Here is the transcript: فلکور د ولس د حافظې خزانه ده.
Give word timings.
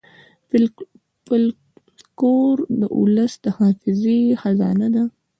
فلکور 1.25 2.55
د 2.79 2.81
ولس 3.01 3.33
د 3.43 3.45
حافظې 3.57 4.21
خزانه 4.41 4.87
ده. 4.95 5.03